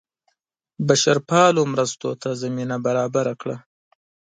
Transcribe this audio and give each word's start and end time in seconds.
بشرپالو 0.87 1.61
مرستو 1.71 2.09
ته 2.21 2.29
زمینه 2.41 2.75
برابره 2.85 3.33
کړه. 3.41 3.57